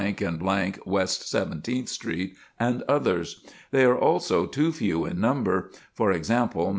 and 0.01 0.81
West 0.83 1.29
Seventeenth 1.29 1.87
Street, 1.87 2.35
and 2.59 2.81
others. 2.89 3.45
They 3.69 3.83
are 3.83 3.95
also 3.95 4.47
too 4.47 4.71
few 4.71 5.05
in 5.05 5.21
number; 5.21 5.69
for 5.93 6.11
example, 6.11 6.63
No. 6.65 6.69